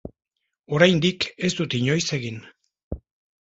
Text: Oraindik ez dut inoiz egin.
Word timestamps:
Oraindik 0.77 1.27
ez 1.49 1.51
dut 1.59 1.75
inoiz 1.81 2.03
egin. 2.19 2.41